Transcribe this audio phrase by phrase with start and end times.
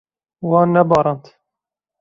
[0.49, 1.23] Wan nebarand.